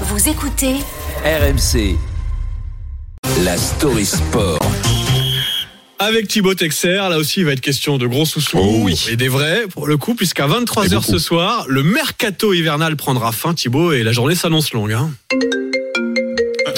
[0.00, 0.74] Vous écoutez
[1.24, 1.96] RMC.
[3.44, 4.58] La story sport.
[5.98, 9.06] Avec Thibaut Texer, là aussi il va être question de gros sous-sous Oh oui.
[9.10, 13.54] et des vrais pour le coup, puisqu'à 23h ce soir, le mercato hivernal prendra fin
[13.54, 14.92] Thibaut et la journée s'annonce longue.
[14.92, 15.10] hein.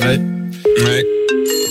[0.00, 0.20] Ouais.
[0.84, 1.04] Ouais.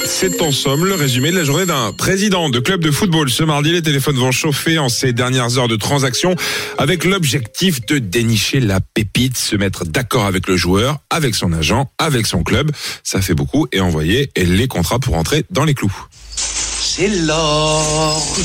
[0.05, 3.29] C'est en somme le résumé de la journée d'un président de club de football.
[3.29, 6.35] Ce mardi, les téléphones vont chauffer en ces dernières heures de transaction
[6.77, 11.91] avec l'objectif de dénicher la pépite, se mettre d'accord avec le joueur, avec son agent,
[11.97, 12.71] avec son club.
[13.03, 15.95] Ça fait beaucoup et envoyer les contrats pour entrer dans les clous.
[16.35, 18.35] C'est l'or.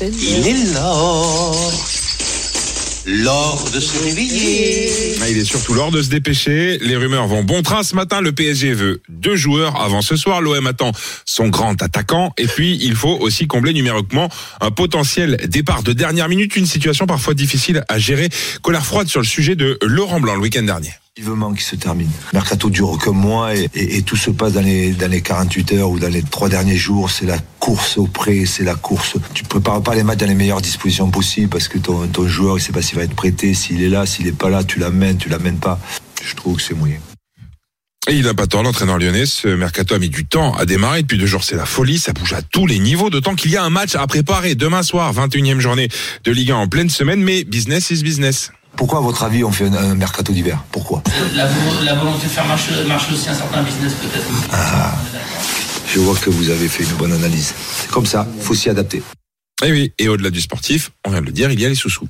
[0.00, 1.72] Il est l'or.
[3.06, 4.81] L'or de se réveiller.
[5.32, 6.76] Il est surtout l'heure de se dépêcher.
[6.82, 7.82] Les rumeurs vont bon train.
[7.82, 10.42] Ce matin, le PSG veut deux joueurs avant ce soir.
[10.42, 10.92] L'OM attend
[11.24, 12.34] son grand attaquant.
[12.36, 14.28] Et puis, il faut aussi combler numériquement
[14.60, 16.54] un potentiel départ de dernière minute.
[16.56, 18.28] Une situation parfois difficile à gérer.
[18.60, 20.90] Colère froide sur le sujet de Laurent Blanc le week-end dernier.
[21.18, 22.08] Vivement qui se termine.
[22.32, 25.98] Mercato dure que mois et, tout se passe dans les, dans les 48 heures ou
[25.98, 27.10] dans les trois derniers jours.
[27.10, 29.16] C'est la course au prêt, c'est la course.
[29.34, 32.56] Tu prépares pas les matchs dans les meilleures dispositions possibles parce que ton, ton joueur,
[32.56, 34.78] il sait pas s'il va être prêté, s'il est là, s'il est pas là, tu
[34.78, 35.78] l'amènes, tu l'amènes pas.
[36.24, 36.96] Je trouve que c'est moyen.
[38.08, 39.26] Et il n'a pas tort, l'entraîneur lyonnais.
[39.26, 41.02] Ce mercato a mis du temps à démarrer.
[41.02, 41.98] Depuis deux jours, c'est la folie.
[41.98, 43.10] Ça bouge à tous les niveaux.
[43.10, 45.88] D'autant qu'il y a un match à préparer demain soir, 21e journée
[46.24, 47.22] de Ligue 1 en pleine semaine.
[47.22, 48.50] Mais business is business.
[48.82, 50.64] Pourquoi, à votre avis, on fait un, un mercato d'hiver?
[50.72, 51.04] Pourquoi?
[51.36, 54.26] La, vo- la volonté de faire marcher, marcher aussi un certain business peut-être.
[55.86, 57.54] Je vois que vous avez fait une bonne analyse.
[57.76, 59.00] C'est comme ça, faut s'y adapter.
[59.64, 59.92] Et oui.
[60.00, 62.08] Et au-delà du sportif, on vient de le dire, il y a les sous-sous.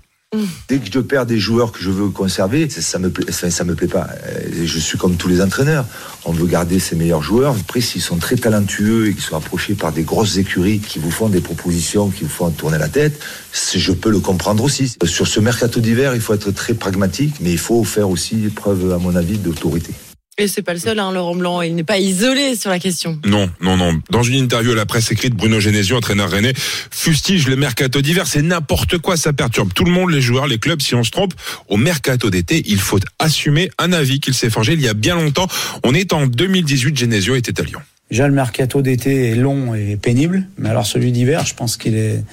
[0.66, 3.64] Dès que je perds des joueurs que je veux conserver, ça, ça me plaît, ça,
[3.64, 4.08] me plaît pas.
[4.26, 5.84] Euh, Je suis comme tous les entraîneurs.
[6.24, 7.54] On veut garder ses meilleurs joueurs.
[7.60, 11.10] Après, s'ils sont très talentueux et qu'ils sont approchés par des grosses écuries qui vous
[11.10, 13.20] font des propositions, qui vous font tourner la tête,
[13.52, 14.96] je peux le comprendre aussi.
[15.04, 18.92] Sur ce mercato d'hiver, il faut être très pragmatique, mais il faut faire aussi preuve,
[18.92, 19.92] à mon avis, d'autorité.
[20.38, 21.60] Et c'est pas le seul, hein, Laurent Blanc.
[21.60, 23.20] Il n'est pas isolé sur la question.
[23.26, 24.00] Non, non, non.
[24.08, 28.26] Dans une interview à la presse écrite, Bruno Genesio, entraîneur rennais, fustige le mercato d'hiver.
[28.26, 30.80] C'est n'importe quoi, ça perturbe tout le monde, les joueurs, les clubs.
[30.80, 31.34] Si on se trompe,
[31.68, 35.16] au mercato d'été, il faut assumer un avis qu'il s'est forgé il y a bien
[35.16, 35.48] longtemps.
[35.84, 37.80] On est en 2018, Genesio était à Lyon.
[38.10, 41.94] Déjà, le mercato d'été est long et pénible, mais alors celui d'hiver, je pense qu'il
[41.94, 42.24] est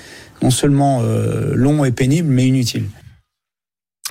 [0.42, 2.86] non seulement euh, long et pénible, mais inutile.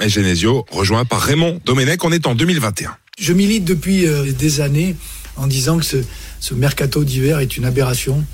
[0.03, 2.97] Et Genesio, rejoint par Raymond Domenech, on est en 2021.
[3.19, 4.95] Je milite depuis euh, des années
[5.37, 8.25] en disant que ce, mercato d'hiver est une aberration,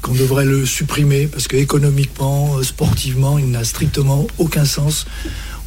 [0.00, 5.04] qu'on devrait le supprimer parce que économiquement, euh, sportivement, il n'a strictement aucun sens,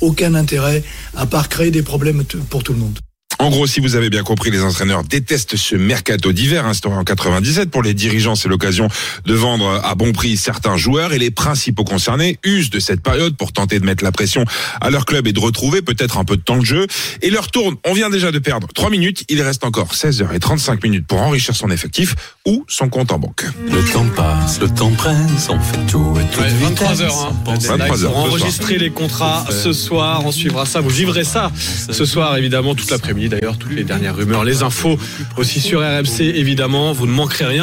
[0.01, 0.83] aucun intérêt,
[1.16, 2.97] à part créer des problèmes pour tout le monde.
[3.39, 7.03] En gros, si vous avez bien compris, les entraîneurs détestent ce mercato d'hiver instauré en
[7.03, 7.69] 97.
[7.71, 8.88] Pour les dirigeants, c'est l'occasion
[9.25, 13.35] de vendre à bon prix certains joueurs et les principaux concernés usent de cette période
[13.35, 14.45] pour tenter de mettre la pression
[14.79, 16.88] à leur club et de retrouver peut-être un peu de temps de jeu.
[17.21, 19.25] Et leur tourne, on vient déjà de perdre 3 minutes.
[19.27, 22.15] Il reste encore 16h35 minutes pour enrichir son effectif
[22.45, 23.44] ou son compte en banque.
[23.69, 26.39] Le temps passe, le temps presse, on fait tout et tout.
[26.39, 30.25] Ouais, 23h hein, Pense- le deadline 23 heures, enregistrer les contrats ce soir.
[30.25, 31.51] On suivra ça, vous vivrez ça
[31.91, 34.97] ce soir évidemment toute l'après-midi d'ailleurs, toutes les dernières rumeurs, les infos
[35.38, 36.94] aussi sur RMC évidemment.
[36.94, 37.61] Vous ne manquerez rien.